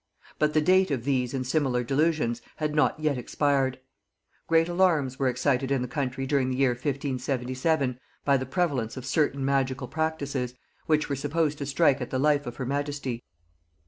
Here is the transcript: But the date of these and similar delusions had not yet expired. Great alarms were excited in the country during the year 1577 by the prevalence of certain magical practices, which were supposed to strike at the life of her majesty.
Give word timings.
But 0.39 0.55
the 0.55 0.61
date 0.61 0.89
of 0.89 1.03
these 1.03 1.31
and 1.31 1.45
similar 1.45 1.83
delusions 1.83 2.41
had 2.55 2.73
not 2.73 2.99
yet 2.99 3.19
expired. 3.19 3.79
Great 4.47 4.67
alarms 4.67 5.19
were 5.19 5.27
excited 5.27 5.69
in 5.69 5.83
the 5.83 5.87
country 5.87 6.25
during 6.25 6.49
the 6.49 6.55
year 6.55 6.71
1577 6.71 7.99
by 8.25 8.35
the 8.35 8.47
prevalence 8.47 8.97
of 8.97 9.05
certain 9.05 9.45
magical 9.45 9.87
practices, 9.87 10.55
which 10.87 11.07
were 11.07 11.15
supposed 11.15 11.59
to 11.59 11.67
strike 11.67 12.01
at 12.01 12.09
the 12.09 12.17
life 12.17 12.47
of 12.47 12.55
her 12.55 12.65
majesty. 12.65 13.23